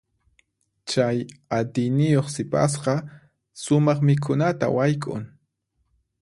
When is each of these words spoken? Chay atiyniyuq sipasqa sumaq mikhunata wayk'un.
Chay 0.89 1.17
atiyniyuq 1.57 2.27
sipasqa 2.35 2.93
sumaq 3.61 3.99
mikhunata 4.07 4.65
wayk'un. 4.75 5.23